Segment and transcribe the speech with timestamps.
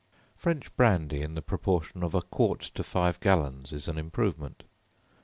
[0.35, 4.63] French brandy in the proportion of a quart to five gallons, is an improvement.